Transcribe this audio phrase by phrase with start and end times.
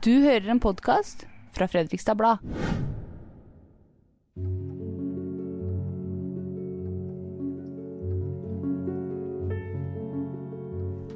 [0.00, 2.40] Du hører en podkast fra Fredrikstad Blad.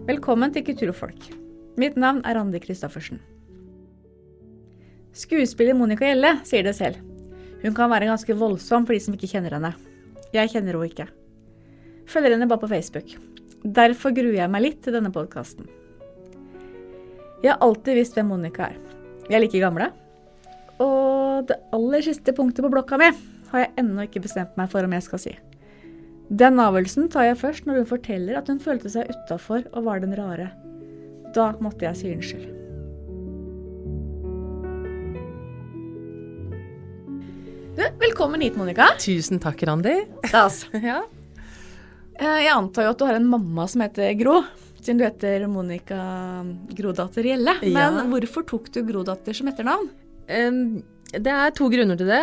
[0.05, 1.31] Velkommen til Kulturfolk.
[1.81, 3.23] Mitt navn er Randi Christoffersen.
[5.17, 6.99] Skuespiller Monica Gjelle sier det selv.
[7.63, 9.71] Hun kan være ganske voldsom for de som ikke kjenner henne.
[10.37, 11.09] Jeg kjenner henne ikke.
[12.05, 13.17] Følger henne bare på Facebook.
[13.65, 15.73] Derfor gruer jeg meg litt til denne podkasten.
[17.45, 18.79] Jeg har alltid visst hvem Monica er.
[19.29, 19.91] Vi er like gamle.
[20.81, 23.11] Og det aller siste punktet på blokka mi
[23.53, 25.35] har jeg ennå ikke bestemt meg for om jeg skal si.
[26.33, 30.01] Den avgjørelsen tar jeg først når hun forteller at hun følte seg utafor og var
[30.03, 30.49] den rare.
[31.37, 32.51] Da måtte jeg si unnskyld.
[37.75, 38.87] Du, velkommen hit, Monica.
[39.03, 39.97] Tusen takk, Randi.
[40.31, 40.65] Stas.
[40.85, 41.03] Ja.
[42.15, 44.37] Eh, Jeg antar jo at du har en mamma som heter Gro,
[44.85, 46.01] siden du heter Monica
[46.77, 47.59] Grodatter Gjelle.
[47.67, 47.91] Ja.
[47.95, 49.89] Men hvorfor tok du Grodatter som etternavn?
[50.29, 50.83] Um,
[51.15, 52.23] det er to grunner til det.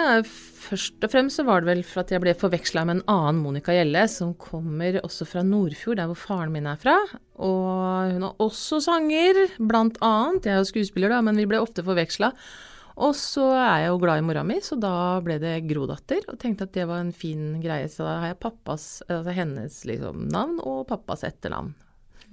[0.61, 3.43] Først og fremst så var det vel for at jeg ble forveksla med en annen
[3.43, 6.97] Monica Gjelle, som kommer også fra Nordfjord, der hvor faren min er fra.
[7.41, 10.49] Og hun har også sanger, blant annet.
[10.49, 12.33] Jeg er jo skuespiller, da, men vi ble ofte forveksla.
[13.01, 16.25] Og så er jeg jo glad i mora mi, så da ble det Grodatter.
[16.29, 17.87] Og tenkte at det var en fin greie.
[17.89, 21.71] Så da har jeg pappas, altså hennes liksom, navn og pappas etternavn.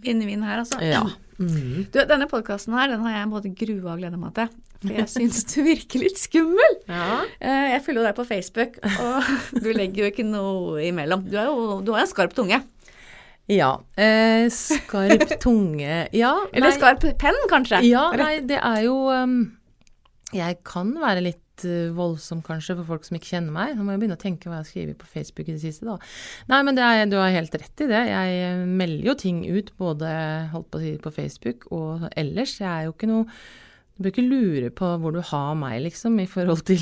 [0.05, 0.79] Vinn-vinn her, altså.
[0.85, 1.03] Ja.
[1.39, 1.85] Mm.
[1.95, 4.49] Du, denne podkasten her, den har jeg både grua og gleda meg til.
[4.79, 6.77] For jeg syns du virker litt skummel.
[6.87, 7.21] ja.
[7.43, 9.31] Eh, Jeg følger jo deg på Facebook, og
[9.65, 11.25] du legger jo ikke noe imellom.
[11.31, 12.61] Du, har jo, du har en skarp tunge.
[13.51, 13.73] Ja.
[13.97, 16.35] Eh, skarp tunge Ja.
[16.53, 16.77] Eller nei.
[16.79, 17.83] skarp penn, kanskje.
[17.89, 19.39] Ja, nei, det er jo um,
[20.37, 23.75] Jeg kan være litt uh, voldsom kanskje for folk som ikke kjenner meg.
[23.75, 25.87] Nå må jeg begynne å tenke hva jeg har skrevet på Facebook i det siste,
[25.89, 25.97] da.
[26.53, 28.03] Nei, men er, du har helt rett i det.
[28.11, 30.13] Jeg uh, melder jo ting ut både
[30.53, 32.59] holdt på å si på Facebook og ellers.
[32.61, 33.27] Jeg er jo ikke noe
[33.99, 36.79] du bør ikke lure på hvor du har meg, liksom, i forhold til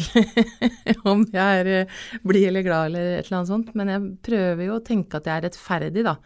[1.10, 3.70] om jeg er uh, blid eller glad eller et eller annet sånt.
[3.72, 6.18] Men jeg prøver jo å tenke at jeg er rettferdig, da.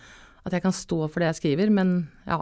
[0.43, 1.71] At jeg kan stå for det jeg skriver.
[1.71, 1.93] Men
[2.27, 2.41] ja.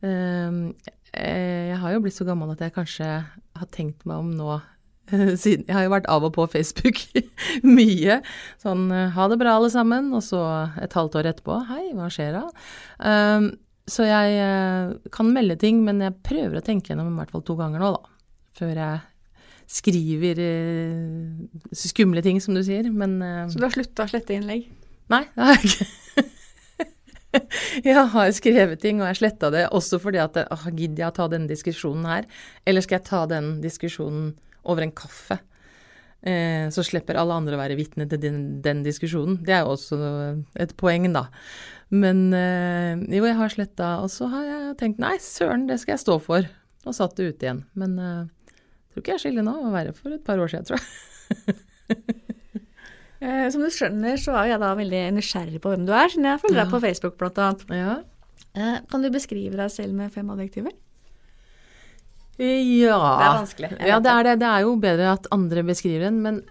[0.00, 0.72] Um,
[1.12, 3.08] eh, jeg har jo blitt så gammel at jeg kanskje
[3.60, 4.58] har tenkt meg om nå
[5.42, 7.00] siden Jeg har jo vært av og på Facebook
[7.78, 8.20] mye.
[8.62, 10.42] Sånn eh, ha det bra alle sammen, og så
[10.80, 12.46] et halvt år etterpå hei, hva skjer da?
[13.02, 13.52] Um,
[13.90, 17.42] så jeg uh, kan melde ting, men jeg prøver å tenke gjennom i hvert fall
[17.46, 18.36] to ganger nå, da.
[18.60, 19.00] Før jeg
[19.70, 22.86] skriver uh, skumle ting, som du sier.
[22.90, 24.68] Men uh, Så du har slutta å slette innlegg?
[25.10, 25.88] Nei, det har jeg ikke.
[27.88, 31.16] jeg har skrevet ting, og jeg sletta det også fordi at åh, Gidder jeg å
[31.16, 32.30] ta denne diskusjonen her?
[32.68, 34.32] Eller skal jeg ta den diskusjonen
[34.64, 35.38] over en kaffe?
[36.22, 39.38] Eh, så slipper alle andre å være vitne til den, den diskusjonen.
[39.46, 39.98] Det er jo også
[40.60, 41.26] et poeng, da.
[41.90, 45.96] Men eh, jo, jeg har sletta, og så har jeg tenkt nei, søren, det skal
[45.96, 46.44] jeg stå for.
[46.86, 47.64] Og satt det ut igjen.
[47.76, 48.54] Men eh,
[48.92, 49.56] tror ikke jeg skiller nå.
[49.58, 51.58] Det var verre for et par år siden, tror jeg.
[53.20, 56.24] Eh, som du skjønner, så er jeg da veldig nysgjerrig på hvem du er, siden
[56.30, 56.72] jeg følger deg Ja.
[56.72, 57.48] på Facebook, bl.a.
[57.76, 57.96] Ja.
[58.56, 60.72] Eh, kan du beskrive deg selv med fem adjektiver?
[62.40, 62.98] Ja.
[63.20, 64.34] Det er vanskelig, Ja, det er det.
[64.40, 66.42] Det er jo bedre at andre beskriver den, men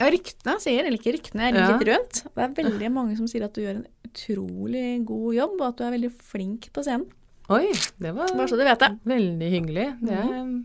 [0.00, 1.94] Ja, ryktene sier, eller ikke ryktene, jeg ringer Ja.
[1.96, 2.22] rundt.
[2.34, 5.76] Det er veldig mange som sier at du gjør en utrolig god jobb, og at
[5.78, 7.06] du er veldig flink på scenen.
[7.48, 7.68] oi,
[8.02, 8.90] det var Bare så du vet det.
[9.06, 9.86] veldig hyggelig.
[10.02, 10.64] Det er,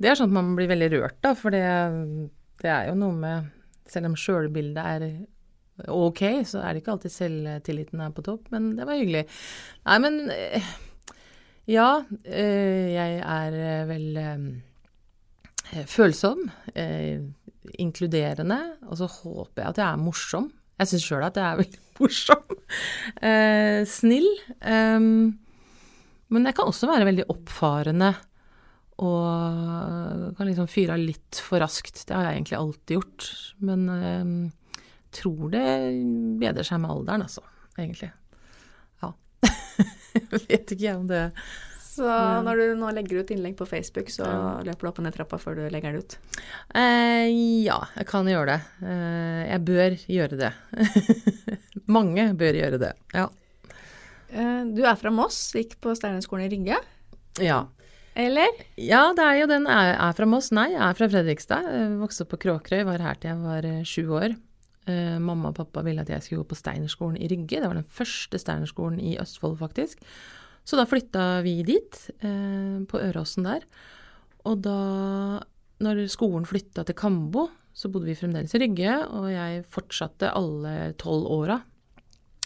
[0.00, 1.64] det er sånn at man blir veldig rørt av, for det,
[2.62, 3.50] det er jo noe med
[3.86, 5.26] Selv om sjølbildet er
[5.92, 9.26] ok, så er det ikke alltid selvtilliten er på topp, men det var hyggelig.
[9.84, 10.62] Nei, men eh,
[11.70, 16.44] ja, eh, jeg er eh, vel eh, følsom,
[17.80, 20.50] inkluderende, og så håper jeg at jeg er morsom.
[20.78, 22.44] Jeg syns sjøl at jeg er veldig morsom.
[23.88, 24.28] Snill.
[24.60, 25.16] ehm,
[26.34, 28.12] men jeg kan også være veldig oppfarende
[29.04, 32.04] og kan liksom fyre av litt for raskt.
[32.06, 33.30] Det har jeg egentlig alltid gjort.
[33.66, 35.64] Men jeg tror det
[36.42, 37.42] bedrer seg med alderen, altså.
[37.74, 38.12] Egentlig.
[40.48, 41.22] Vet ikke jeg om det
[41.94, 42.06] Så
[42.42, 44.26] når du nå legger ut innlegg på Facebook, så
[44.66, 46.16] løper du opp og ned trappa før du legger det ut.
[46.74, 47.28] eh,
[47.66, 48.60] Ja, jeg kan gjøre det.
[48.82, 50.52] Eh, jeg bør gjøre det.
[51.94, 52.92] Mange bør gjøre det.
[53.14, 53.28] Ja.
[54.34, 56.80] Eh, du er fra Moss, gikk på Steinerskolen i Rygge,
[57.44, 57.60] ja.
[58.18, 58.58] eller?
[58.80, 59.68] Ja, det er jo den.
[59.70, 60.50] Jeg er fra Moss.
[60.54, 61.70] Nei, jeg er fra Fredrikstad.
[61.70, 64.34] Jeg Vokste opp på Kråkerøy, var her til jeg var eh, sju år.
[64.84, 67.60] Eh, mamma og pappa ville at jeg skulle gå på Steinerskolen i Rygge.
[67.60, 70.02] Det var den første Steinerskolen i Østfold, faktisk.
[70.64, 73.64] Så da flytta vi dit, eh, på Øråsen der.
[74.44, 75.40] Og da,
[75.80, 80.94] når skolen flytta til Kambo, så bodde vi fremdeles i Rygge, og jeg fortsatte alle
[81.00, 81.62] tolv åra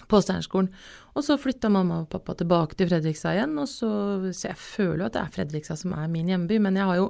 [0.08, 0.70] på Steinerskolen.
[1.14, 3.90] Og så flytta mamma og pappa tilbake til Fredrikstad igjen, og så,
[4.32, 7.00] så jeg føler jo at det er Fredrikstad som er min hjemby, men jeg har
[7.00, 7.08] jo,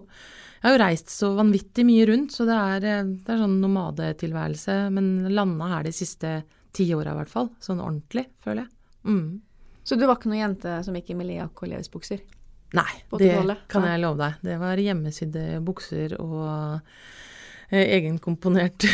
[0.59, 3.61] jeg har jo reist så vanvittig mye rundt, så det er, eh, det er sånn
[3.63, 4.79] nomadetilværelse.
[4.95, 6.33] Men landa her de siste
[6.77, 8.75] ti åra i hvert fall, sånn ordentlig, føler jeg.
[9.09, 9.29] Mm.
[9.89, 12.27] Så du var ikke noen jente som gikk i Meliak og levesbukser?
[12.77, 14.43] Nei, det kan jeg love deg.
[14.45, 16.83] Det var hjemmesydde bukser og
[17.71, 18.87] egenkomponert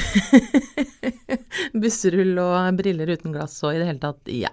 [1.80, 4.50] busserull og briller uten glass og i det hele tatt, ja.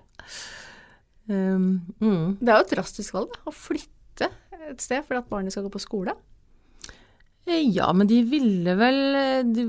[1.31, 2.37] Um, mm.
[2.41, 4.29] Det er jo et drastisk valg da, å flytte
[4.71, 6.15] et sted fordi at barnet skal gå på skole.
[7.45, 9.65] Eh, Ja, men de ville vel eh, de,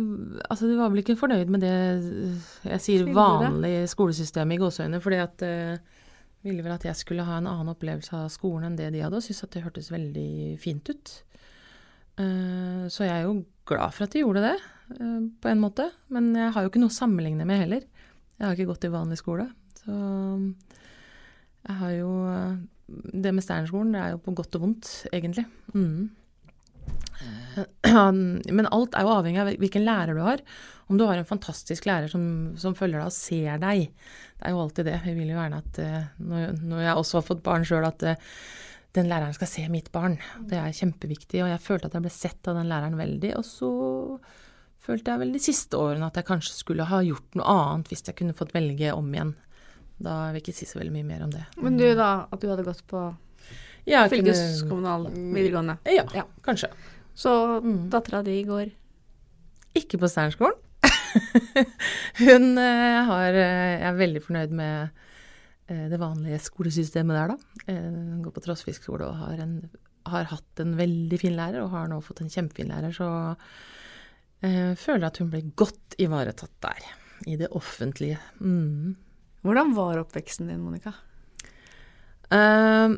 [0.50, 5.00] Altså, de var vel ikke fornøyd med det eh, jeg sier vanlige skolesystemet i gåseøyne,
[5.02, 6.02] fordi at uh,
[6.44, 9.19] ville vel at jeg skulle ha en annen opplevelse av skolen enn det de hadde,
[9.19, 11.14] og syntes at det hørtes veldig fint ut.
[12.23, 14.57] Eh, så jeg er jo glad for at de gjorde det,
[14.99, 15.89] eh, på en måte.
[16.13, 17.87] Men jeg har jo ikke noe å sammenligne med heller.
[18.39, 19.49] Jeg har ikke gått i vanlig skole.
[19.83, 19.93] Så
[21.63, 22.55] jeg har jo eh,
[22.93, 25.47] Det med Steinerskolen, er jo på godt og vondt, egentlig.
[25.73, 26.11] Mm.
[28.59, 30.43] Men alt er jo avhengig av hvilken lærer du har.
[30.93, 33.87] Om du har en fantastisk lærer som, som følger deg og ser deg.
[34.37, 34.99] Det er jo alltid det.
[35.07, 35.81] Vi vil jo gjerne at
[36.19, 38.05] Når, jeg også har fått barn sjøl, at
[38.94, 40.19] den læreren skal se mitt barn.
[40.49, 41.41] Det er kjempeviktig.
[41.44, 43.31] Og jeg følte at jeg ble sett av den læreren veldig.
[43.39, 43.71] Og så
[44.83, 48.05] følte jeg vel de siste årene at jeg kanskje skulle ha gjort noe annet hvis
[48.09, 49.35] jeg kunne fått velge om igjen.
[50.03, 51.44] Da vil jeg ikke si så veldig mye mer om det.
[51.62, 53.05] Men du da, at du hadde gått på
[53.87, 55.79] ja, fylkeskommunal videregående.
[55.91, 56.25] Ja, Ja.
[56.45, 56.69] kanskje.
[57.15, 57.88] Så Mm.
[57.91, 58.71] dattera di går
[59.75, 60.55] Ikke på Sternskolen.
[62.19, 64.91] Hun eh, har eh, Jeg er veldig fornøyd med
[65.93, 67.63] det vanlige skolesystemet der, da.
[67.67, 69.57] Eh, Hun går på Trosvik skole og har, en,
[70.09, 73.09] har hatt en veldig fin lærer, og har nå fått en kjempefin lærer, så
[74.43, 76.91] eh, føler at hun blir godt ivaretatt der.
[77.31, 78.19] I det offentlige.
[78.43, 78.97] Mm.
[79.47, 80.91] Hvordan var oppveksten din, Monica?
[82.33, 82.97] Uh,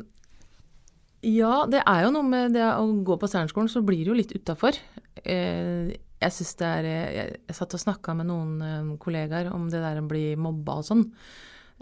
[1.25, 4.17] ja, det er jo noe med det å gå på Steinerskolen, så blir det jo
[4.17, 4.77] litt utafor.
[5.25, 9.51] Uh, jeg synes det er eh, Jeg, jeg satt og snakka med noen uh, kollegaer
[9.53, 11.03] om det der å bli mobba og sånn.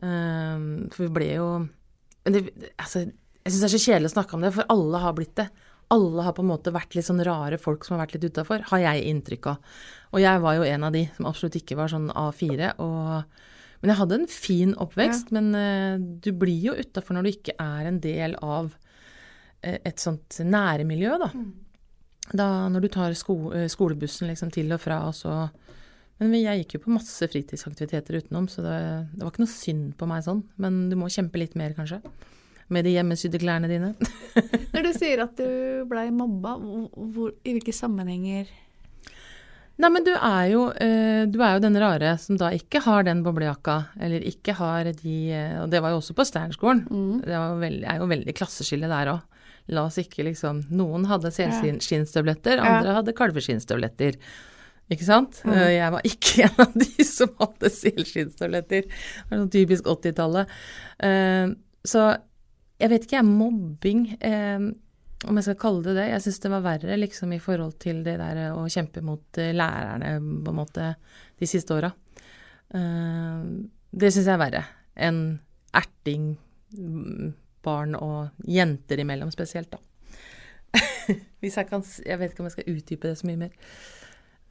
[0.01, 1.47] Eh, for vi ble jo
[2.23, 2.47] det,
[2.79, 5.35] altså, Jeg syns det er så kjedelig å snakke om det, for alle har blitt
[5.39, 5.49] det.
[5.91, 8.63] Alle har på en måte vært litt sånn rare folk som har vært litt utafor,
[8.69, 9.73] har jeg inntrykk av.
[10.15, 12.77] Og jeg var jo en av de som absolutt ikke var sånn A4.
[12.79, 13.51] og
[13.83, 17.57] men jeg hadde en fin oppvekst, men uh, du blir jo utafor når du ikke
[17.59, 21.27] er en del av uh, et sånt nære miljø, da.
[22.31, 25.35] Da når du tar sko, uh, skolebussen liksom til og fra, og så
[26.23, 28.77] Men jeg gikk jo på masse fritidsaktiviteter utenom, så det,
[29.13, 30.43] det var ikke noe synd på meg sånn.
[30.61, 31.99] Men du må kjempe litt mer, kanskje.
[32.73, 33.89] Med de hjemmesydde klærne dine.
[34.73, 38.47] Når du sier at du blei mobba, hvor, i hvilke sammenhenger
[39.81, 43.07] Nei, men du er jo eh, du er jo den rare som da ikke har
[43.07, 46.83] den boblejakka, eller ikke har de eh, Og det var jo også på Steinerskolen.
[47.25, 49.23] Det var jo veldig, er jo veldig klasseskille der òg.
[49.73, 52.77] La oss ikke liksom Noen hadde selskinnstøvletter, Ja.
[52.77, 54.19] andre hadde kalveskinnstøvletter.
[54.93, 55.41] Ikke sant?
[55.47, 55.57] Mm.
[55.73, 58.87] Jeg var ikke en av de som hadde selskinnstøvletter.
[58.87, 60.55] Det var sånn typisk 80-tallet.
[61.09, 61.53] Eh,
[61.83, 62.05] Så
[62.79, 63.27] jeg vet ikke, jeg.
[63.29, 64.65] Mobbing eh,
[65.29, 66.07] om jeg skal kalle det det.
[66.11, 69.53] Jeg syns det var verre liksom i forhold til det der å kjempe mot eh,
[69.55, 70.89] lærerne på en måte
[71.39, 71.91] de siste åra.
[72.73, 73.45] Eh,
[73.93, 74.63] det syns jeg er verre
[74.93, 75.23] enn
[75.73, 76.33] erting
[76.77, 77.31] mm,
[77.65, 79.79] barn og jenter imellom spesielt, da.
[81.43, 83.55] Hvis jeg kan Jeg vet ikke om jeg skal utdype det så mye mer.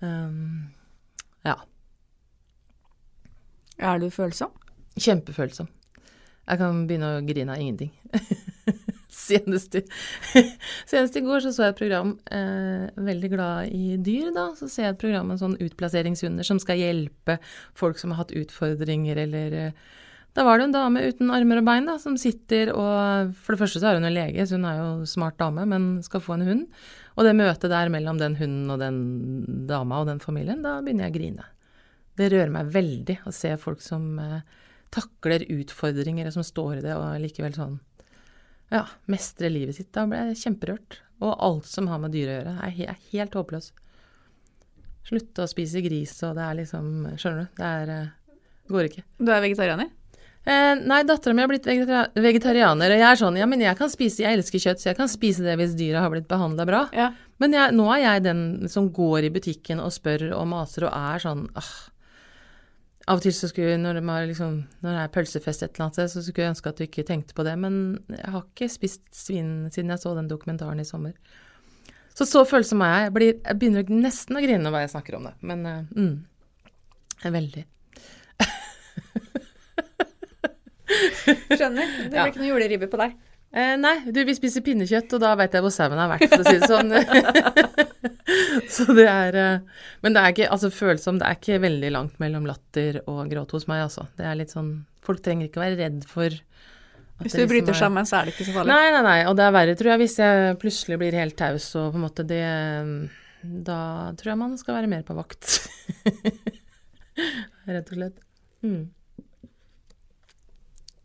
[0.03, 0.73] Um,
[1.47, 1.57] ja.
[3.79, 4.53] Er du følsom?
[4.99, 5.71] Kjempefølsom.
[6.43, 7.93] Jeg kan begynne å grine av ingenting.
[9.23, 9.83] Senest i,
[10.91, 14.49] senest i går så, så jeg et program, eh, veldig glad i dyr, da.
[14.59, 17.37] Så ser jeg et program med sånn utplasseringshunder som skal hjelpe
[17.79, 19.85] folk som har hatt utfordringer, eller eh,
[20.33, 23.61] Da var det en dame uten armer og bein da, som sitter og For det
[23.61, 26.39] første så er hun en lege, så hun er jo smart dame, men skal få
[26.39, 26.62] en hund.
[27.19, 29.03] Og det møtet der mellom den hunden og den
[29.69, 31.49] dama og den familien, da begynner jeg å grine.
[32.17, 34.41] Det rører meg veldig å se folk som eh,
[34.93, 37.79] takler utfordringer, og som står i det og likevel sånn
[38.73, 39.93] ja, mestre livet sitt.
[39.93, 41.03] Da ble jeg kjemperørt.
[41.23, 43.71] Og alt som har med dyr å gjøre, er, er helt håpløs.
[45.07, 47.57] Slutte å spise gris, og det er liksom Skjønner du?
[47.59, 48.39] Det er eh,
[48.73, 49.05] Går ikke.
[49.19, 49.91] Du er vegetarianer?
[50.43, 53.79] Eh, nei, dattera mi har blitt vegeta vegetarianer, og jeg er sånn Ja, men jeg
[53.79, 56.67] kan spise Jeg elsker kjøtt, så jeg kan spise det hvis dyra har blitt behandla
[56.67, 56.81] bra.
[56.97, 57.13] Ja.
[57.43, 60.97] Men jeg, nå er jeg den som går i butikken og spør og maser og
[60.99, 61.73] er sånn ah.
[63.11, 65.97] Av og til så skulle når det, liksom, når det er pølsefest et eller annet
[65.97, 67.57] sted, så skulle jeg ønske at du ikke tenkte på det.
[67.59, 67.75] Men
[68.15, 71.17] jeg har ikke spist svin siden jeg så den dokumentaren i sommer.
[72.15, 73.09] Så så følsom er jeg.
[73.09, 75.35] Jeg, blir, jeg begynner nesten å grine når jeg snakker om det.
[75.51, 77.67] Men eh, mm, veldig.
[81.26, 81.93] Skjønner.
[82.07, 83.14] Det blir ikke noe juleribbe på deg.
[83.52, 86.41] Eh, nei, du, vi spiser pinnekjøtt, og da vet jeg hvor sauen har vært, for
[86.41, 86.95] å si det sånn.
[88.75, 92.17] så det er eh, Men det er ikke altså følsom, det er ikke veldig langt
[92.23, 94.07] mellom latter og gråt hos meg, altså.
[94.17, 94.73] Det er litt sånn
[95.05, 98.35] Folk trenger ikke være redd for Hvis du bryter liksom er- sammen, så er det
[98.37, 98.73] ikke så farlig.
[98.73, 101.67] Nei, nei, nei, og det er verre, tror jeg, hvis jeg plutselig blir helt taus
[101.76, 102.41] og på en måte det
[103.69, 103.79] Da
[104.17, 105.59] tror jeg man skal være mer på vakt.
[107.69, 108.17] Rett og slett.
[108.64, 108.87] Mm.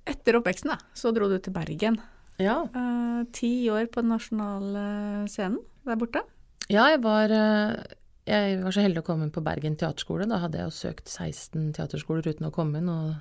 [0.08, 2.00] Etter oppveksten da, så dro du til Bergen.
[2.40, 2.62] Ja.
[2.74, 4.84] Uh, ti år på den nasjonale
[5.32, 6.22] scenen der borte.
[6.70, 7.96] Ja, jeg var, eh,
[8.28, 10.28] jeg var så heldig å komme inn på Bergen teaterskole.
[10.28, 13.16] Da hadde jeg jo søkt 16 teaterskoler uten å komme inn, og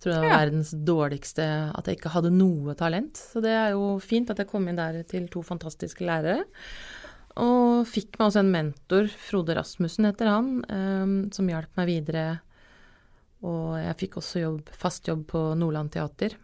[0.00, 0.38] tror det var Ja.
[0.44, 3.16] verdens dårligste at jeg ikke hadde noe talent.
[3.18, 6.44] Så det er jo fint at jeg kom inn der til to fantastiske lærere.
[7.36, 12.40] Og fikk meg også en mentor, Frode Rasmussen heter han, eh, som hjalp meg videre.
[13.46, 16.34] Og jeg fikk også jobb, fast jobb på Nordland Teater,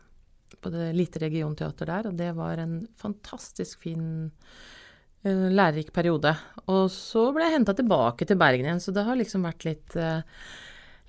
[0.63, 6.35] på det lite regionteater der, og det var en fantastisk fin uh, lærerik periode.
[6.69, 9.99] Og så ble jeg henta tilbake til Bergen igjen, så det har liksom vært litt
[9.99, 10.21] uh,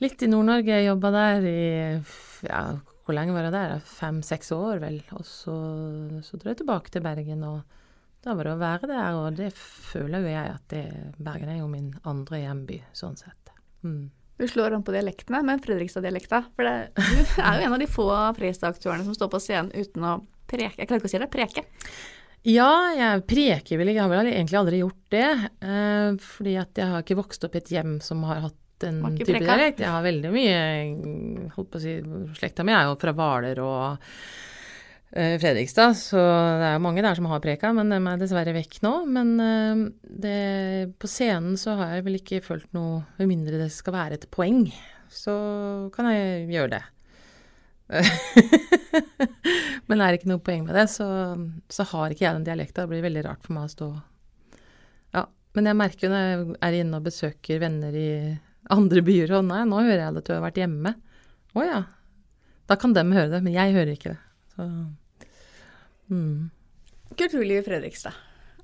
[0.01, 0.73] Litt i Nord-Norge.
[0.73, 1.59] Jeg jobba der i
[2.43, 2.61] ja,
[3.05, 3.73] hvor lenge var jeg der?
[3.87, 4.97] Fem-seks år, vel.
[5.15, 5.53] Og så,
[6.25, 7.61] så dro jeg tilbake til Bergen, og
[8.25, 9.19] da var det å være der.
[9.19, 10.83] Og det føler jo jeg at det,
[11.19, 13.53] Bergen er jo min andre hjemby, sånn sett.
[13.85, 14.09] Mm.
[14.37, 16.41] Du slår an på dialektene, men Fredrikstad-dialekta.
[16.57, 18.07] For det, du er jo en av de få
[18.39, 20.17] Fredrikstad-aktørene som står på scenen uten å
[20.49, 20.81] preke.
[20.81, 21.29] Jeg klarer ikke å si det.
[21.33, 21.65] Preke.
[22.49, 23.99] Ja, jeg preker vel ikke.
[24.01, 25.29] Jeg har vel egentlig aldri gjort det.
[25.63, 28.99] Eh, fordi at jeg har ikke vokst opp i et hjem som har hatt den
[29.19, 29.83] type dialekt.
[29.83, 30.57] Jeg har veldig mye
[31.53, 31.93] Holdt på å si
[32.35, 34.09] Slekta mi er jo fra Hvaler og
[35.13, 38.79] Fredrikstad, så det er jo mange der som har preka, men dem er dessverre vekk
[38.81, 38.93] nå.
[39.13, 39.83] Men eh,
[40.23, 40.37] det,
[40.97, 44.25] på scenen så har jeg vel ikke følt noe Med mindre det skal være et
[44.33, 44.65] poeng,
[45.13, 45.35] så
[45.93, 46.83] kan jeg gjøre det.
[49.89, 51.05] Men er det ikke noe poeng med det, så,
[51.69, 52.85] så har ikke jeg den dialekta.
[52.85, 53.89] Det blir veldig rart for meg å stå
[55.13, 55.27] Ja.
[55.53, 58.09] Men jeg merker jo når jeg er inne og besøker venner i
[58.73, 60.95] andre byer og Nei, nå hører jeg at du har vært hjemme.
[61.53, 61.79] Å ja.
[62.71, 64.21] Da kan dem høre det, men jeg hører ikke det.
[64.55, 64.67] Så
[66.13, 67.15] mm.
[67.17, 68.15] Kulturlivet i Fredrikstad.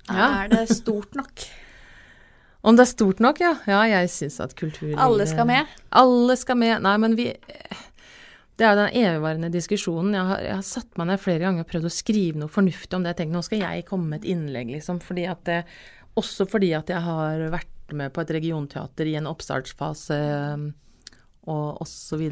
[0.08, 0.28] Ja.
[0.42, 1.44] Er det stort nok?
[2.66, 3.54] Om det er stort nok, ja.
[3.70, 5.70] Ja, jeg syns at kulturlivet Alle skal med?
[5.96, 6.82] Alle skal med.
[6.84, 10.12] Nei, men vi Det er jo den evigvarende diskusjonen.
[10.18, 12.98] Jeg har, jeg har satt meg ned flere ganger og prøvd å skrive noe fornuftig
[12.98, 13.14] om det.
[13.14, 15.00] Jeg tenkte nå skal jeg komme med et innlegg, liksom.
[15.00, 15.62] Fordi at det,
[16.20, 20.18] også fordi at jeg har vært med på et regionteater i en oppstartsfase
[21.50, 22.26] og osv.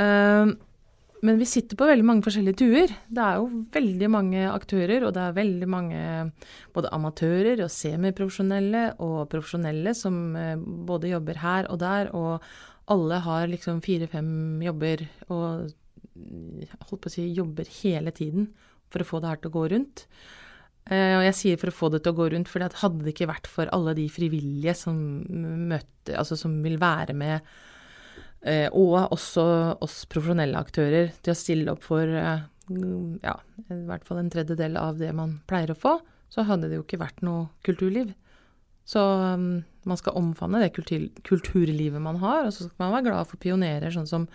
[0.00, 0.56] Um,
[1.22, 2.92] men vi sitter på veldig mange forskjellige tuer.
[3.06, 6.00] Det er jo veldig mange aktører, og det er veldig mange
[6.74, 12.42] både amatører og semiprofesjonelle og profesjonelle som eh, både jobber her og der, og
[12.90, 15.70] alle har liksom fire-fem jobber og
[16.12, 18.50] jeg holdt på å si jobber hele tiden
[18.92, 20.06] for å få det her til å gå rundt.
[20.90, 23.14] Eh, og jeg sier for å få det til å gå rundt, for hadde det
[23.14, 24.96] ikke vært for alle de frivillige som
[25.70, 27.52] møtte, altså som vil være med
[28.74, 29.44] og også
[29.84, 32.42] oss profesjonelle aktører til å stille opp for eh,
[33.22, 33.36] ja,
[33.68, 35.98] i hvert fall en tredjedel av det man pleier å få,
[36.32, 38.12] så hadde det jo ikke vært noe kulturliv.
[38.88, 43.08] Så um, man skal omfavne det kultur, kulturlivet man har, og så skal man være
[43.10, 44.28] glad for pionerer, sånn som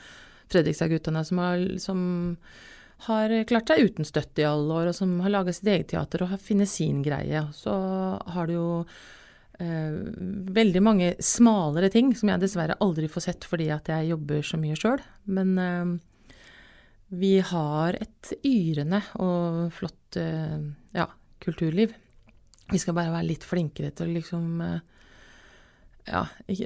[0.48, 1.42] Fredrikstad-guttene, som,
[1.84, 2.02] som
[3.10, 6.24] har klart seg uten støtte i alle år, og som har laga sitt eget teater
[6.24, 7.42] og har funnet sin greie.
[7.56, 7.74] Så
[8.24, 8.70] har det jo
[9.64, 9.96] eh,
[10.58, 14.60] veldig mange smalere ting som jeg dessverre aldri får sett fordi at jeg jobber så
[14.62, 15.02] mye sjøl.
[15.38, 15.96] Men uh,
[17.14, 20.60] vi har et yrende og flott uh,
[20.96, 21.08] ja,
[21.44, 21.96] kulturliv.
[22.72, 24.62] Vi skal bare være litt flinkere til å liksom
[26.08, 26.22] ja,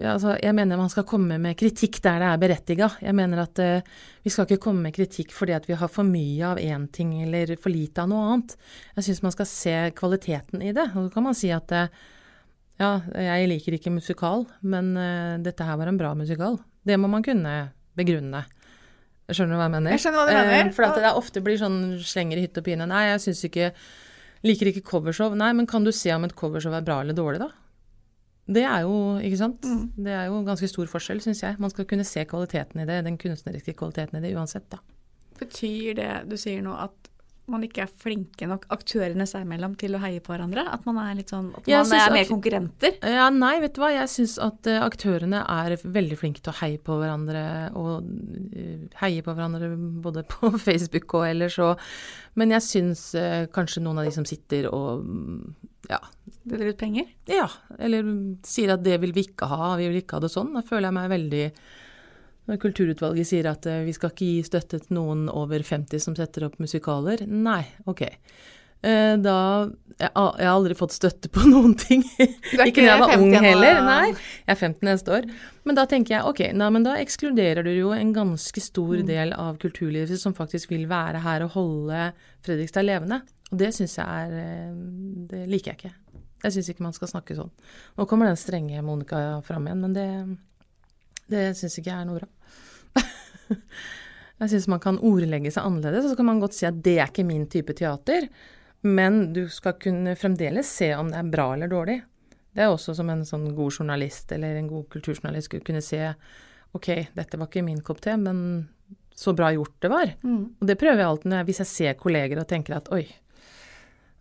[0.05, 2.89] altså jeg mener man skal komme med kritikk der det er berettiga.
[3.01, 6.05] Jeg mener at uh, vi skal ikke komme med kritikk fordi at vi har for
[6.05, 8.55] mye av én ting eller for lite av noe annet.
[8.97, 10.91] Jeg syns man skal se kvaliteten i det.
[10.93, 11.89] Og så kan man si at eh,
[12.81, 16.57] ja, jeg liker ikke musikal, men eh, dette her var en bra musikal.
[16.87, 17.55] Det må man kunne
[17.97, 18.43] begrunne.
[19.31, 19.93] Skjønner du hva jeg mener?
[19.93, 20.63] Jeg skjønner hva du mener.
[20.65, 22.87] Eh, for at det ofte blir sånn slenger i hytt og pine.
[22.89, 23.73] Nei, jeg syns ikke
[24.41, 25.35] Liker ikke covershow.
[25.37, 27.51] Nei, men kan du se om et covershow er bra eller dårlig, da?
[28.49, 29.61] Det er jo, ikke sant?
[29.61, 29.83] Mm.
[30.01, 31.59] Det er jo ganske stor forskjell, syns jeg.
[31.61, 34.81] Man skal kunne se kvaliteten i det, den kunstneriske kvaliteten i det uansett, da.
[35.37, 37.10] Betyr det du sier nå at
[37.51, 40.63] man ikke er flinke nok, aktørene seg imellom, til å heie på hverandre?
[40.71, 42.97] At man er litt sånn At man er mer konkurrenter?
[43.03, 43.91] Ja, nei, vet du hva.
[43.93, 47.43] Jeg syns at eh, aktørene er veldig flinke til å heie på hverandre,
[47.77, 48.07] og
[48.55, 49.73] eh, heie på hverandre
[50.05, 51.81] både på Facebook og ellers og
[52.39, 55.99] Men jeg syns eh, kanskje noen av de som sitter og mm, ja,
[56.47, 57.09] Deler ut penger?
[57.29, 58.07] ja, eller
[58.47, 60.53] sier at det vil vi ikke ha, vi vil ikke ha det sånn.
[60.55, 61.45] Da føler jeg meg veldig
[62.51, 66.17] Når kulturutvalget sier at eh, vi skal ikke gi støtte til noen over 50 som
[66.19, 67.23] setter opp musikaler.
[67.31, 68.01] Nei, ok.
[68.81, 69.35] Eh, da
[70.01, 72.01] Jeg har aldri fått støtte på noen ting.
[72.17, 73.79] ikke, ikke da jeg var 50 ung heller.
[73.85, 75.27] Nei, jeg er 15 neste år.
[75.69, 79.05] Men da tenker jeg ok, nei, men da ekskluderer du jo en ganske stor Mm.
[79.07, 82.07] del av kulturlivet som faktisk vil være her og holde
[82.43, 83.21] Fredrikstad levende.
[83.51, 84.73] Og det syns jeg er eh,
[85.29, 85.93] Det liker jeg ikke.
[86.43, 87.51] Jeg syns ikke man skal snakke sånn.
[87.99, 90.07] Nå kommer den strenge Monica fram igjen, men det,
[91.29, 92.27] det syns ikke jeg er noe bra.
[94.41, 96.97] jeg syns man kan ordlegge seg annerledes, og så kan man godt si at det
[96.99, 98.29] er ikke min type teater.
[98.81, 101.99] Men du skal kunne fremdeles se om det er bra eller dårlig.
[102.51, 106.01] Det er også som en sånn god journalist eller en god kulturjournalist skulle kunne se
[106.75, 108.67] ok, dette var ikke min kopp te, men
[109.15, 110.13] så bra gjort det var.
[110.23, 110.43] Mm.
[110.59, 113.03] Og det prøver jeg alltid når jeg, hvis jeg ser kolleger og tenker at oi,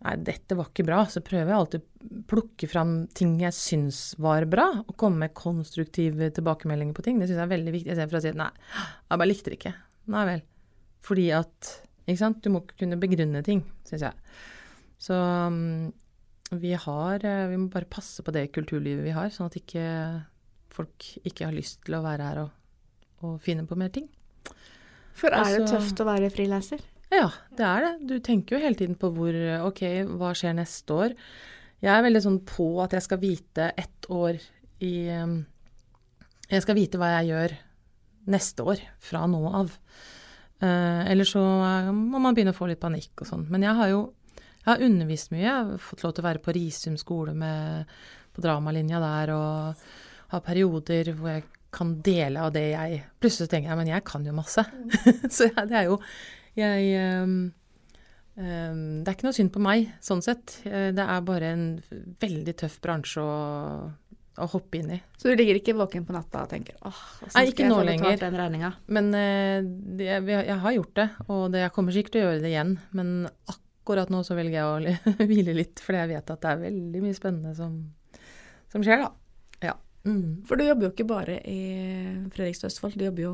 [0.05, 3.99] nei, dette var ikke bra, så prøver jeg alltid å plukke fram ting jeg syns
[4.21, 7.19] var bra, og komme med konstruktive tilbakemeldinger på ting.
[7.21, 8.49] Det syns jeg er veldig viktig, istedenfor å si nei,
[8.81, 9.73] jeg bare likte det ikke.
[10.11, 10.43] Nei vel.
[11.05, 11.71] Fordi at
[12.09, 12.39] Ikke sant.
[12.43, 14.13] Du må kunne begrunne ting, syns jeg.
[15.01, 15.91] Så um,
[16.51, 19.83] vi har eh, Vi må bare passe på det kulturlivet vi har, sånn at ikke
[20.73, 22.49] folk ikke har lyst til å være her og,
[23.21, 24.09] og finne på mer ting.
[25.13, 26.81] For er det Altså- tøft å være frilanser?
[27.11, 27.27] Ja,
[27.57, 27.93] det er det.
[28.07, 29.35] Du tenker jo hele tiden på hvor
[29.67, 29.83] Ok,
[30.15, 31.15] hva skjer neste år?
[31.81, 34.37] Jeg er veldig sånn på at jeg skal vite ett år
[34.85, 35.39] i um,
[36.51, 37.55] Jeg skal vite hva jeg gjør
[38.31, 39.71] neste år, fra nå av.
[40.61, 43.47] Uh, eller så uh, må man begynne å få litt panikk og sånn.
[43.49, 44.01] Men jeg har jo
[44.61, 45.41] jeg har undervist mye.
[45.41, 47.89] Jeg har fått lov til å være på Risum skole med,
[48.35, 49.87] på dramalinja der og
[50.31, 54.27] ha perioder hvor jeg kan dele av det jeg Plutselig tenker jeg men jeg kan
[54.27, 54.63] jo masse.
[55.33, 55.97] så jeg, det er jo
[56.59, 57.35] jeg ehm,
[58.37, 60.57] ehm, Det er ikke noe synd på meg, sånn sett.
[60.67, 61.65] Eh, Det er bare en
[62.21, 63.35] veldig tøff bransje å,
[64.41, 64.99] å hoppe inn i.
[65.17, 67.71] Så du ligger ikke våken på natta og tenker åh, hvordan Nei, skal ikke jeg
[67.73, 68.17] nå lenger.
[68.25, 68.73] den regninga?
[68.87, 69.57] Men eh,
[69.99, 72.51] det, jeg, jeg har gjort det, og det, jeg kommer sikkert til å gjøre det
[72.53, 72.75] igjen.
[72.97, 73.13] Men
[73.51, 74.67] akkurat nå så velger jeg
[75.17, 77.79] å hvile litt, fordi jeg vet at det er veldig mye spennende som,
[78.71, 79.11] som skjer, da.
[79.71, 79.77] Ja.
[80.07, 80.41] Mm.
[80.49, 81.59] For du jobber jo ikke bare i
[82.33, 83.33] Fredrikstad Østfold, du jobber jo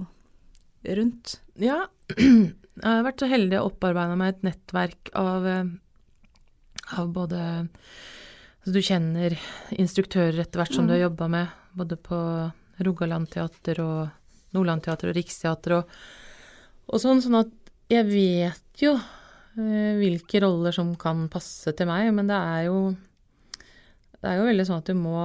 [0.98, 1.38] rundt.
[1.60, 1.86] Ja,
[2.18, 5.74] jeg har vært så heldig å opparbeide meg et nettverk av, eh,
[6.98, 7.42] av både
[8.62, 9.38] altså Du kjenner
[9.80, 12.20] instruktører etter hvert som du har jobba med, både på
[12.84, 15.98] Rogaland teater og Nordland teater og Riksteater og,
[16.88, 17.54] og sånn, sånn at
[17.92, 22.80] jeg vet jo eh, hvilke roller som kan passe til meg, men det er jo
[24.18, 25.18] det er jo veldig sånn at du må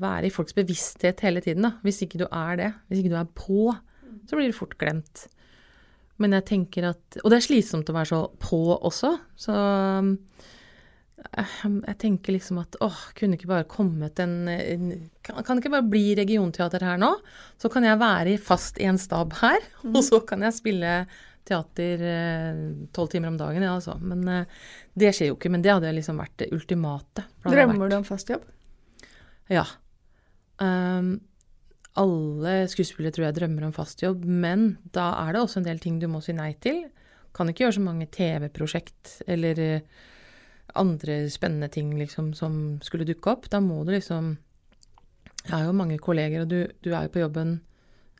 [0.00, 1.72] være i folks bevissthet hele tiden, da.
[1.84, 3.72] Hvis ikke du er det, hvis ikke du er på,
[4.28, 5.26] så blir det fort glemt.
[6.22, 9.54] Men jeg tenker at Og det er slitsomt å være så på også, så
[11.34, 14.88] eh, jeg tenker liksom at åh, kunne ikke bare kommet en, en
[15.24, 17.14] kan, det ikke bare bli regionteater her nå?
[17.58, 20.96] Så kan jeg være fast i en stab her, og så kan jeg spille
[21.44, 22.02] teater
[22.96, 23.96] tolv timer om dagen, ja altså.
[24.00, 24.58] Men eh,
[24.96, 25.52] det skjer jo ikke.
[25.52, 27.26] Men det hadde liksom vært det ultimate.
[27.44, 28.46] Drømmer du om fast jobb?
[29.52, 29.66] ja.
[30.62, 31.18] Um,
[32.00, 35.82] alle skuespillere tror jeg drømmer om fast jobb, men da er det også en del
[35.82, 36.84] ting du må si nei til.
[37.34, 39.86] Kan ikke gjøre så mange TV-prosjekt eller eh,
[40.80, 43.46] andre spennende ting liksom som skulle dukke opp.
[43.50, 44.36] Da må du liksom
[45.44, 47.58] Jeg har jo mange kolleger, og du, du er jo på jobben,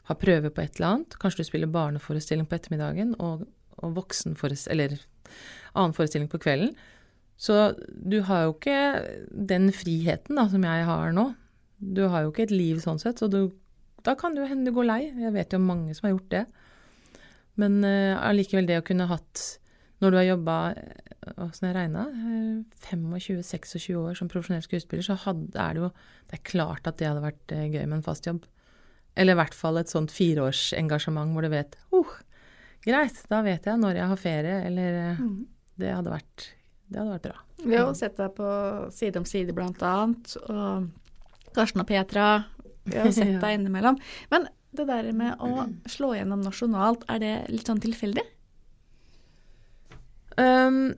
[0.05, 1.15] har prøve på et eller annet.
[1.17, 3.47] Kanskje du spiller barneforestilling på ettermiddagen og,
[3.81, 4.99] og voksenforestilling Eller
[5.73, 6.75] annen forestilling på kvelden.
[7.41, 8.77] Så du har jo ikke
[9.31, 11.31] den friheten da, som jeg har nå.
[11.79, 13.49] Du har jo ikke et liv sånn sett, så du,
[14.05, 15.01] da kan det jo hende du går lei.
[15.09, 16.45] Jeg vet jo mange som har gjort det.
[17.61, 19.43] Men allikevel uh, det å kunne hatt
[20.03, 20.55] Når du har jobba
[21.40, 22.03] Åssen jeg regna
[22.85, 25.90] 25-26 år som profesjonell skuespiller, så hadde, er det jo
[26.29, 28.43] Det er klart at det hadde vært eh, gøy med en fast jobb.
[29.17, 32.11] Eller i hvert fall et sånt fireårsengasjement hvor du vet oh,
[32.85, 35.23] Greit, da vet jeg når jeg har ferie, eller eh,
[35.81, 36.49] Det hadde vært,
[36.90, 37.40] det hadde vært bra.
[37.64, 38.51] Vi har jo sett deg på
[38.93, 40.90] Side om side blant annet, og
[41.57, 42.27] Karsten og Petra.
[42.85, 43.99] Vi har sett deg innimellom.
[44.33, 48.25] Men det der med å slå gjennom nasjonalt, er det litt sånn tilfeldig?
[50.40, 50.94] Um,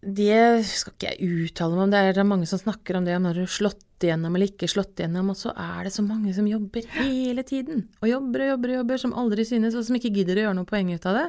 [0.00, 1.92] det skal ikke jeg uttale meg om.
[1.92, 4.36] Det er, det er mange som snakker om det, om når du har slått igjennom
[4.36, 7.84] eller ikke slått igjennom, og så er det så mange som jobber hele tiden.
[8.00, 10.60] Og jobber og jobber og jobber, som aldri synes, og som ikke gidder å gjøre
[10.60, 11.26] noe poeng ut av det.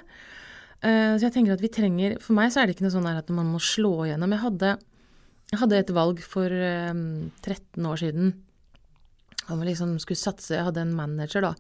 [0.82, 3.10] Uh, så jeg tenker at vi trenger For meg så er det ikke noe sånn
[3.12, 4.32] at man må slå igjennom.
[4.38, 4.72] Jeg hadde,
[5.52, 6.62] jeg hadde et valg for
[6.94, 7.04] um,
[7.44, 8.32] 13 år siden
[9.50, 11.56] vi liksom skulle satse Jeg hadde en manager, da.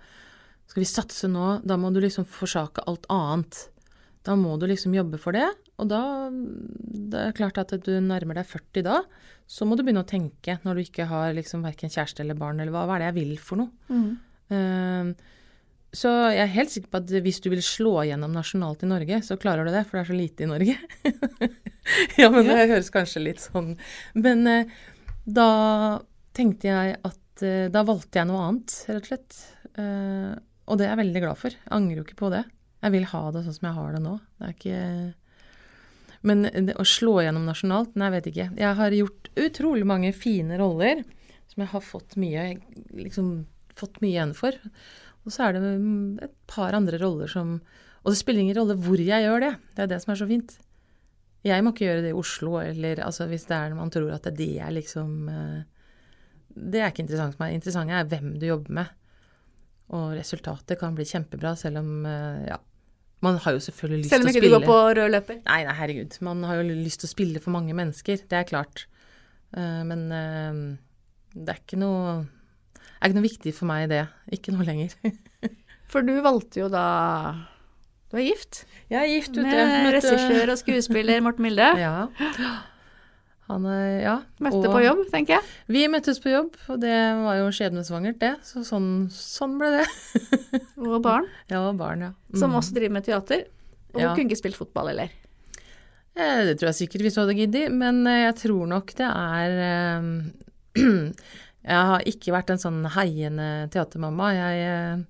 [0.69, 3.65] Skal vi satse nå, da må du liksom forsake alt annet.
[4.23, 5.47] Da må du liksom jobbe for det,
[5.81, 9.01] og da Det er klart at du nærmer deg 40 da,
[9.49, 12.61] så må du begynne å tenke når du ikke har liksom verken kjæreste eller barn,
[12.61, 13.71] eller hva, hva er det jeg vil for noe?
[14.53, 15.31] Eh,
[15.91, 19.19] så jeg er helt sikker på at hvis du vil slå gjennom nasjonalt i Norge,
[19.27, 20.77] så klarer du det, for det er så lite i Norge.
[22.21, 23.73] ja, men det høres kanskje litt sånn
[24.15, 24.71] Men eh,
[25.25, 25.49] da
[26.37, 29.39] tenkte jeg at eh, Da valgte jeg noe annet, rett og slett.
[29.79, 30.33] Eh,
[30.71, 31.55] og det er jeg veldig glad for.
[31.55, 32.43] Jeg angrer jo ikke på det.
[32.81, 34.13] Jeg vil ha det sånn som jeg har det nå.
[34.37, 34.83] Det er ikke
[36.21, 38.49] Men det, å slå gjennom nasjonalt, nei, jeg vet ikke.
[38.61, 41.01] Jeg har gjort utrolig mange fine roller
[41.49, 42.43] som jeg har fått mye
[42.93, 43.31] liksom
[43.77, 44.57] fått mye igjen for.
[45.25, 45.71] Og så er det
[46.27, 47.59] et par andre roller som
[48.01, 49.51] Og det spiller ingen rolle hvor jeg gjør det.
[49.75, 50.55] Det er det som er så fint.
[51.45, 54.25] Jeg må ikke gjøre det i Oslo, eller altså, hvis det er man tror at
[54.25, 55.61] det er det jeg liksom eh,
[56.55, 57.55] Det er ikke interessant for meg.
[57.59, 58.97] Interessant er hvem du jobber med.
[59.91, 62.59] Og resultatet kan bli kjempebra, selv om eh, ja,
[63.21, 65.11] man har jo selvfølgelig lyst til å spille Selv om ikke du går på rød
[65.13, 65.41] løper?
[65.45, 66.15] Nei, nei, herregud.
[66.25, 68.23] Man har jo lyst til å spille for mange mennesker.
[68.31, 68.85] Det er klart.
[69.53, 70.61] Uh, men uh,
[71.35, 72.21] det er ikke noe
[73.01, 74.05] er ikke noe viktig for meg, det.
[74.33, 74.95] Ikke noe lenger.
[75.91, 76.85] for du valgte jo da
[78.09, 78.63] Du er gift?
[78.89, 79.61] Jeg er gift, vet du.
[79.85, 81.71] Med regissør og skuespiller Morten Milde.
[81.81, 81.95] Ja.
[83.51, 83.67] Han,
[84.01, 84.17] ja.
[84.43, 85.55] Møtte og på jobb, tenker jeg.
[85.75, 88.33] Vi møttes på jobb, og det var jo skjebnesvangert, det.
[88.47, 89.87] Så sånn, sånn ble det.
[90.87, 91.27] og barn.
[91.51, 92.13] Ja, og barn, ja.
[92.31, 92.39] Mm.
[92.43, 93.45] Som også driver med teater.
[93.91, 94.13] Og ja.
[94.15, 95.11] kunne ikke spilt fotball, eller?
[96.11, 99.07] Eh, det tror jeg sikkert hvis du hadde giddet, men eh, jeg tror nok det
[99.07, 100.11] er eh,
[101.61, 104.31] Jeg har ikke vært en sånn heiende teatermamma.
[104.33, 105.03] Jeg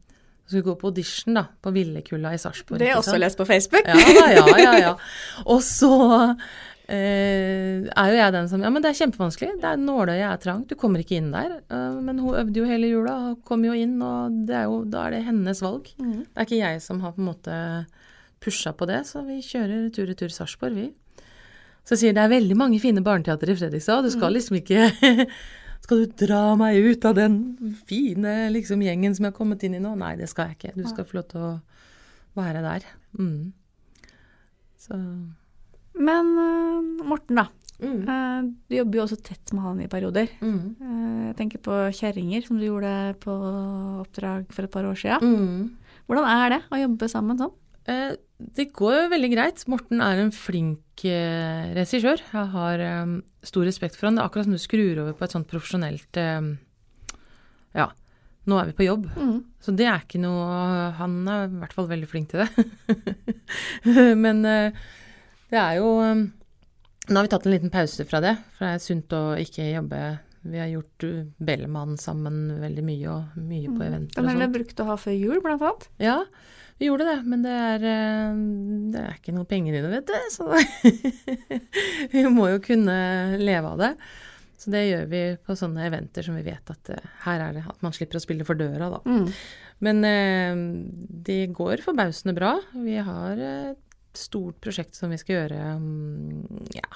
[0.52, 2.82] skulle gå på audition da, på Villekulla i Sarpsborg.
[2.82, 3.88] Det har jeg også lest på Facebook.
[3.88, 4.74] Ja, ja, ja.
[4.82, 4.92] ja.
[5.54, 6.34] Og så eh,
[6.92, 9.54] er jo jeg den som Ja, men det er kjempevanskelig.
[9.62, 10.72] Det er Nåløyet er trangt.
[10.72, 11.60] Du kommer ikke inn der.
[11.72, 15.06] Uh, men hun øvde jo hele jula og kom jo inn, og er jo, da
[15.06, 15.88] er det hennes valg.
[16.02, 16.26] Mm.
[16.26, 17.56] Det er ikke jeg som har på en måte
[18.42, 20.90] pusha på det, så vi kjører tur-retur Sarpsborg, vi.
[21.86, 24.36] Så jeg sier det er veldig mange fine barneteater i Fredrikstad, du skal mm.
[24.38, 25.26] liksom ikke
[25.82, 27.40] Skal du dra meg ut av den
[27.90, 29.96] fine liksom, gjengen som jeg har kommet inn i nå?
[29.98, 30.74] Nei, det skal jeg ikke.
[30.78, 31.50] Du skal få lov til å
[32.38, 32.86] være der.
[33.18, 33.50] Mm.
[34.78, 35.00] Så
[36.00, 37.48] Men uh, Morten, da.
[37.82, 38.02] Mm.
[38.06, 40.32] Uh, du jobber jo også tett med han i perioder.
[40.42, 40.60] Mm.
[40.80, 43.36] Uh, jeg tenker på Kjerringer, som du gjorde på
[44.04, 45.26] oppdrag for et par år siden.
[45.26, 46.04] Mm.
[46.10, 47.58] Hvordan er det å jobbe sammen sånn?
[47.82, 49.64] Det går veldig greit.
[49.70, 52.22] Morten er en flink regissør.
[52.22, 54.18] Jeg har um, stor respekt for han.
[54.18, 56.20] Det er akkurat som du skrur over på et sånt profesjonelt
[57.74, 57.88] Ja,
[58.46, 59.10] nå er vi på jobb.
[59.18, 59.40] Mm.
[59.66, 62.50] Så det er ikke noe Han er i hvert fall veldig flink til det.
[64.24, 64.46] Men
[65.52, 68.84] det er jo Nå har vi tatt en liten pause fra det, for det er
[68.84, 70.02] sunt å ikke jobbe
[70.42, 71.04] vi har gjort
[71.38, 73.86] Bellman sammen veldig mye, og mye på mm.
[73.86, 75.86] eventer Den har det brukt å ha før jul, blant annet?
[76.02, 76.18] Ja,
[76.82, 78.40] vi gjorde det, men det er, eh,
[78.90, 80.16] det er ikke noe penger i det, vet du.
[80.34, 80.48] Så
[82.16, 82.96] vi må jo kunne
[83.38, 83.92] leve av det.
[84.58, 87.64] Så det gjør vi på sånne eventer som vi vet at uh, her er det
[87.70, 89.00] at man slipper å spille for døra, da.
[89.06, 89.30] Mm.
[89.86, 90.64] Men uh,
[91.30, 92.56] det går forbausende bra.
[92.74, 93.82] Vi har et
[94.18, 96.46] stort prosjekt som vi skal gjøre um,
[96.76, 96.88] ja,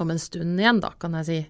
[0.00, 1.40] om en stund igjen, da, kan jeg si.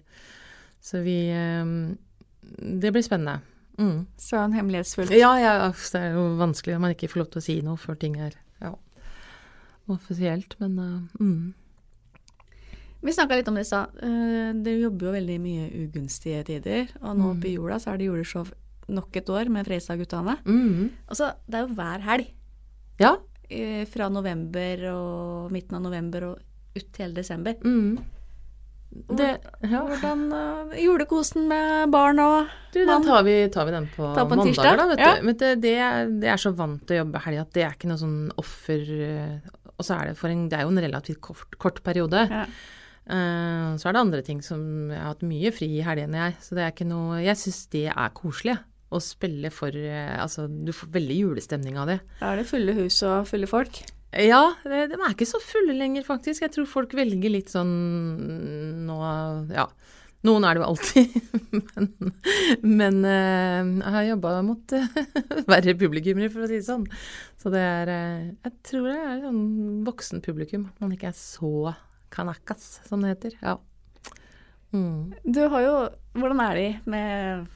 [0.81, 1.95] Så vi um,
[2.41, 3.41] Det blir spennende.
[3.77, 4.05] Mm.
[4.17, 7.41] Så en hemmelighetsfull Ja, ja, det er jo vanskelig at man ikke får lov til
[7.41, 8.73] å si noe før ting er ja,
[9.89, 11.53] offisielt, men uh, mm.
[13.01, 13.95] Vi snakka litt om det i stad.
[13.97, 16.91] Uh, dere jobber jo veldig mye ugunstige tider.
[17.01, 17.31] Og nå mm.
[17.31, 18.51] oppe i jula så er det juleshow
[18.91, 20.37] nok et år med Freistad-guttene.
[20.45, 20.91] Mm.
[21.09, 22.29] så det er jo hver helg.
[23.01, 23.15] Ja.
[23.51, 27.57] Uh, fra november og midten av november og ut hele desember.
[27.65, 27.99] Mm.
[28.91, 29.27] Det,
[29.63, 29.81] ja.
[29.87, 34.25] Hvordan uh, julekosen med barn og Du, den tar vi, tar vi den på, på
[34.27, 34.87] mandager, da.
[34.89, 35.13] Vet ja.
[35.15, 35.23] du.
[35.29, 35.75] Men det, det,
[36.19, 38.83] det, er så vant til å jobbe helga at det er ikke noe sånn offer
[38.83, 42.25] uh, Og så er det for en Det er jo en relativt kort, kort periode.
[42.27, 42.43] Ja.
[43.07, 46.37] Uh, så er det andre ting som Jeg har hatt mye fri i helgene, jeg.
[46.43, 48.59] Så det er ikke noe Jeg syns det er koselig.
[48.91, 52.01] Å spille for Altså, du får veldig julestemning av det.
[52.19, 53.81] Da er det fulle hus og fulle folk?
[54.11, 56.43] Ja, de er ikke så fulle lenger, faktisk.
[56.43, 57.71] Jeg tror folk velger litt sånn
[58.87, 58.99] nå
[59.55, 59.69] Ja.
[60.21, 61.13] Noen er det jo alltid,
[61.57, 61.87] men,
[62.61, 64.99] men uh, jeg har jobba mot uh,
[65.49, 66.83] verre publikummere, for å si det sånn.
[67.41, 69.41] Så det er Jeg tror det er sånn
[69.87, 70.67] voksenpublikum.
[70.69, 71.73] At man ikke er så
[72.13, 73.39] kanakas, som det heter.
[73.41, 73.55] Ja.
[74.75, 75.17] Mm.
[75.25, 75.73] Du har jo
[76.13, 77.49] Hvordan er de med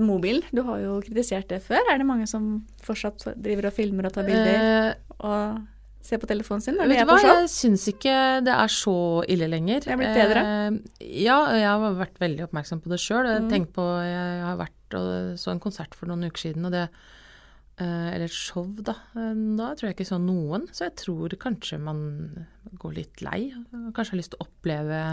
[0.00, 0.42] mobil.
[0.54, 1.82] Du har jo kritisert det før.
[1.92, 5.62] Er det mange som fortsatt driver og filmer og tar bilder Uh, og
[6.02, 6.78] ser på telefonen sin?
[6.80, 8.14] Vet du hva, jeg syns ikke
[8.46, 8.96] det er så
[9.30, 9.84] ille lenger.
[9.84, 10.42] Det er blitt bedre?
[10.42, 13.28] Eh, ja, jeg har vært veldig oppmerksom på det sjøl.
[13.46, 13.66] Mm.
[13.74, 18.08] på, Jeg har vært og så en konsert for noen uker siden, og det eh,
[18.12, 18.96] Eller et show, da.
[19.14, 20.66] Da tror jeg ikke så noen.
[20.74, 22.02] Så jeg tror kanskje man
[22.82, 23.52] går litt lei.
[23.94, 25.04] Kanskje har lyst til å oppleve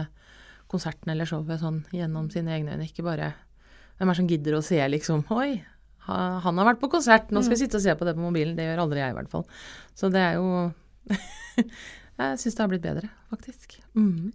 [0.70, 3.34] konserten eller showet sånn gjennom sine egne øyne, ikke bare
[4.00, 5.60] hvem er det som gidder å se liksom Oi,
[6.08, 8.56] Han har vært på konsert, nå skal jeg sitte og se på det på mobilen.
[8.58, 9.44] Det gjør aldri jeg, i hvert fall.
[10.00, 10.46] Så det er jo
[12.20, 13.78] Jeg syns det har blitt bedre, faktisk.
[13.96, 14.32] Mm.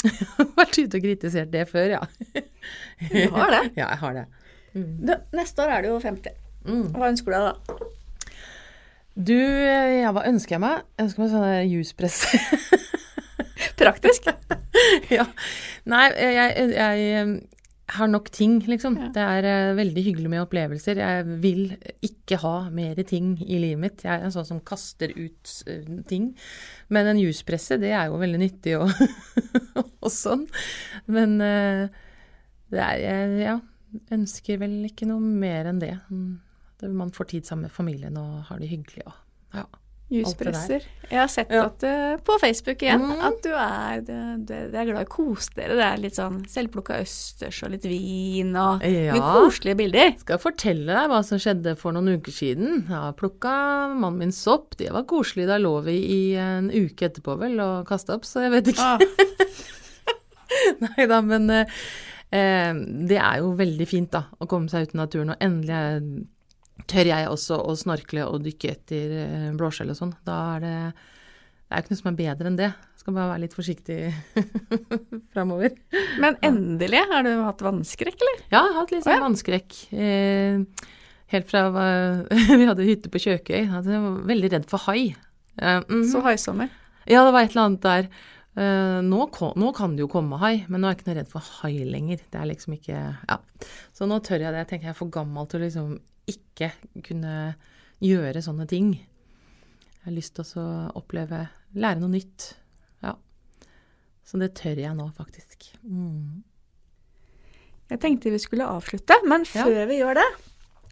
[0.60, 2.02] vært ute og kritisert det før, ja.
[3.00, 3.62] Du har det.
[3.80, 4.26] Ja, jeg har det.
[4.76, 6.36] Du, neste år er du jo 50.
[6.66, 6.86] Mm.
[6.92, 7.76] Hva ønsker du deg da?
[9.16, 10.84] Du, ja, hva ønsker jeg meg?
[10.98, 12.18] Jeg ønsker meg sånn der juspress.
[13.80, 14.28] Praktisk.
[15.16, 15.24] ja.
[15.88, 17.55] Nei, jeg, jeg, jeg
[17.94, 18.96] har nok ting, liksom.
[18.98, 19.08] Ja.
[19.14, 20.98] Det er uh, veldig hyggelig med opplevelser.
[20.98, 24.02] Jeg vil ikke ha mer ting i livet mitt.
[24.04, 26.32] Jeg er en sånn som kaster ut uh, ting.
[26.90, 28.90] Men en juspresse, det er jo veldig nyttig og,
[30.04, 30.48] og sånn.
[31.06, 31.86] Men uh,
[32.74, 33.56] det er jeg ja,
[34.16, 35.94] ønsker vel ikke noe mer enn det.
[36.10, 36.38] Mm,
[36.82, 39.14] det man får tid sammen med familien og har det hyggelig og
[39.56, 39.68] ja.
[40.08, 40.84] Juspresser.
[41.10, 41.64] Jeg har sett Ja.
[41.66, 43.20] at du, på Facebook igjen Mm.
[43.26, 44.12] at du er, du,
[44.46, 45.74] du er glad i å kose dere.
[45.74, 49.12] Det er litt sånn selvplukka østers og litt vin og Ja.
[49.16, 50.14] litt koselige bilder.
[50.18, 52.84] skal fortelle deg hva som skjedde for noen uker siden.
[52.86, 53.56] Jeg har plukka
[53.98, 54.76] mannen min sopp.
[54.76, 55.46] Det var koselig.
[55.48, 58.78] Da lå vi i en uke etterpå vel og kasta opp, så jeg vet ikke.
[58.78, 58.98] Ah,
[60.80, 61.66] Nei da, men eh,
[62.30, 62.72] eh,
[63.10, 65.34] det er jo veldig fint da, å komme seg ut i naturen.
[65.34, 66.26] Og endelig
[66.84, 70.12] tør jeg også å snorkle og dykke etter eh, blåskjell og sånn.
[70.26, 72.68] Da er det Det er jo ikke noe som er bedre enn det.
[73.00, 73.98] Skal bare være litt forsiktig
[75.34, 75.74] framover.
[76.22, 78.44] Men endelig, har du hatt vannskrekk, eller?
[78.50, 79.16] Ja, jeg har hatt litt Å, ja.
[79.16, 79.80] sånn vannskrekk.
[79.96, 80.86] Eh,
[81.34, 81.66] helt fra
[82.60, 83.60] vi hadde hytte på Kjøkøy.
[83.64, 85.12] Jeg var veldig redd for hai.
[85.56, 86.06] Eh, mhm.
[86.12, 86.72] Så haisommer.
[87.06, 88.08] Ja, det var et eller annet der.
[88.56, 89.26] Eh, nå,
[89.60, 91.74] nå kan det jo komme hai, men nå er jeg ikke noe redd for hai
[91.86, 92.22] lenger.
[92.32, 93.40] Det er liksom ikke Ja.
[93.96, 94.62] Så nå tør jeg det.
[94.64, 95.96] Jeg tenker jeg er for gammel til å liksom
[96.30, 96.72] ikke
[97.06, 97.54] kunne
[98.02, 98.92] gjøre sånne ting.
[98.96, 100.66] Jeg har lyst til å
[100.98, 102.54] oppleve Lære noe nytt.
[103.04, 103.12] Ja.
[104.24, 105.66] Så det tør jeg nå, faktisk.
[105.84, 106.42] Mm.
[107.90, 109.64] Jeg tenkte vi skulle avslutte, men Ja.
[109.66, 110.28] før vi gjør det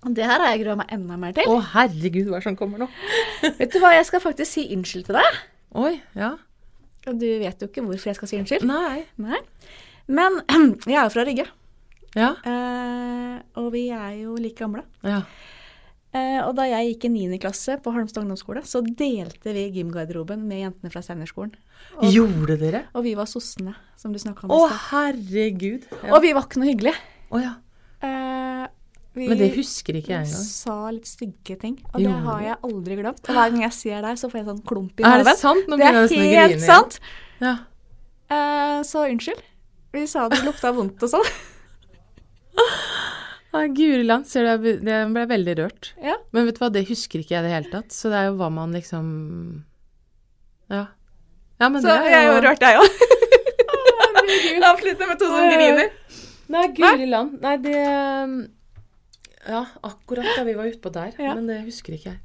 [0.04, 1.48] og Det her har jeg grua meg enda mer til.
[1.48, 2.88] Å, herregud, hva er det som kommer nå?
[3.58, 5.38] Vet du hva, jeg skal faktisk si unnskyld til deg.
[5.80, 6.34] Oi, ja.
[7.08, 8.66] Og du vet jo ikke hvorfor jeg skal si unnskyld.
[8.68, 9.06] Nei.
[9.16, 9.40] Nei.
[10.12, 10.36] Men
[10.90, 11.46] jeg er jo fra Rygge,
[12.14, 12.34] Ja.
[12.46, 14.84] eh, og vi er jo like gamle.
[15.02, 15.22] Ja.
[16.14, 17.38] Eh, og da jeg gikk i 9.
[17.42, 21.54] klasse på Holmstad ungdomsskole, så delte vi gymgarderoben med jentene fra Steinerskolen.
[21.98, 22.84] Og, Gjorde dere?
[22.94, 24.84] og vi var sossene, som du snakka om Å, i stad.
[24.92, 25.88] herregud.
[26.04, 26.12] Ja.
[26.14, 26.94] Og vi var ikke noe hyggelige.
[27.34, 27.54] Å ja.
[28.06, 28.66] Eh,
[29.14, 30.44] vi Men det husker ikke jeg engang.
[30.46, 33.20] sa litt stygge ting, og det har jeg aldri glemt.
[33.28, 35.66] Og hver gang jeg ser deg, så får jeg sånn klump i Er det sant?
[35.70, 37.00] Nå Det er grine helt sant.
[37.42, 37.56] Ja.
[38.30, 39.42] Eh, så unnskyld.
[39.94, 41.26] Vi sa det lukta vondt og sånn.
[43.72, 44.80] Guri land, ser du, jeg
[45.12, 45.92] ble- veldig rørt.
[46.02, 46.16] Ja.
[46.32, 47.92] Men vet du hva, det husker ikke jeg i det hele tatt.
[47.94, 49.64] Så det er jo hva man liksom
[50.70, 50.86] Ja.
[51.60, 53.02] Ja, men Så det er jeg er jo rørt, jeg òg.
[54.70, 55.90] Avslutte med to som griner.
[56.54, 57.38] Nei, guri land.
[57.42, 57.74] Nei, det
[59.44, 61.12] Ja, akkurat da vi var utpå der.
[61.20, 61.34] Ja.
[61.36, 62.20] Men det husker ikke jeg.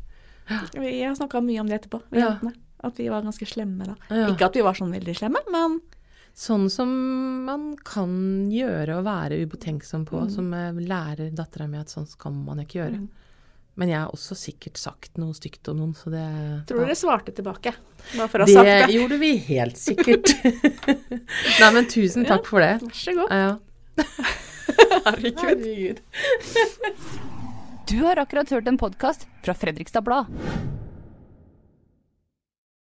[0.74, 2.54] Vi har snakka mye om det etterpå, vi jentene.
[2.84, 3.96] At vi var ganske slemme da.
[4.32, 5.80] Ikke at vi var sånn veldig slemme, men
[6.40, 6.92] Sånn som
[7.44, 8.12] man kan
[8.54, 10.30] gjøre og være ubetenksom på, Mm.
[10.32, 13.00] som lærer dattera mi at sånn skal man ikke gjøre.
[13.02, 13.10] Mm.
[13.80, 16.24] Men jeg har også sikkert sagt noe stygt om noen, så det
[16.68, 17.74] tror dere svarte tilbake.
[18.18, 18.96] Bare for å ha Det sagt det.
[18.96, 20.32] gjorde vi helt sikkert.
[21.60, 22.74] Nei, men tusen takk for det.
[22.84, 23.30] Vær så god.
[23.32, 23.58] Ja.
[25.06, 26.00] Herregud.
[27.90, 30.28] Du har akkurat hørt en podkast fra Fredrikstad Blad.